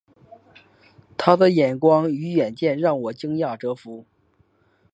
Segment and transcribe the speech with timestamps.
[1.15, 4.07] 他的眼光与远见让我惊讶折服